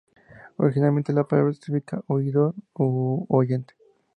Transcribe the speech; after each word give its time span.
Originalmente 0.57 1.13
la 1.13 1.25
palabra 1.27 1.53
significa 1.53 2.03
"oidor" 2.07 2.55
u 2.73 3.23
"oyente". 3.29 3.75